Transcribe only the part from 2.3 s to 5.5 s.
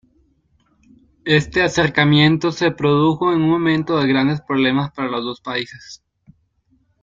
se produjo en un momento de grandes problemas para los dos